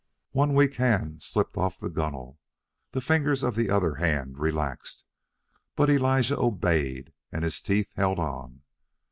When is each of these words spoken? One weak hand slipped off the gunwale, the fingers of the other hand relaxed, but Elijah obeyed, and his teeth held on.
One 0.31 0.55
weak 0.55 0.77
hand 0.77 1.21
slipped 1.21 1.57
off 1.57 1.77
the 1.79 1.87
gunwale, 1.87 2.39
the 2.91 3.01
fingers 3.01 3.43
of 3.43 3.53
the 3.55 3.69
other 3.69 3.93
hand 3.97 4.39
relaxed, 4.39 5.05
but 5.75 5.91
Elijah 5.91 6.39
obeyed, 6.39 7.13
and 7.31 7.43
his 7.43 7.61
teeth 7.61 7.91
held 7.95 8.17
on. 8.17 8.63